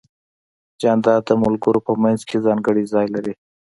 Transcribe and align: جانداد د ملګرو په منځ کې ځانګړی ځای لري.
جانداد 0.81 1.21
د 1.27 1.31
ملګرو 1.43 1.79
په 1.87 1.93
منځ 2.03 2.19
کې 2.29 2.43
ځانګړی 2.45 2.83
ځای 2.93 3.07
لري. 3.15 3.33